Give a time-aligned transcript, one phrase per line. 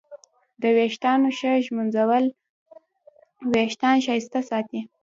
[0.61, 2.25] د ویښتانو ښه ږمنځول
[3.53, 4.79] وېښتان ښایسته ساتي.